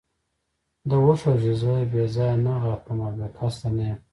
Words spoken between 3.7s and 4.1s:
نه یم.